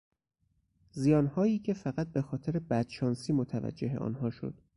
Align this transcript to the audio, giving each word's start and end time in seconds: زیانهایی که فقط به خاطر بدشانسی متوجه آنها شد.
زیانهایی 0.91 1.59
که 1.59 1.73
فقط 1.73 2.07
به 2.07 2.21
خاطر 2.21 2.59
بدشانسی 2.59 3.33
متوجه 3.33 3.97
آنها 3.97 4.29
شد. 4.29 4.53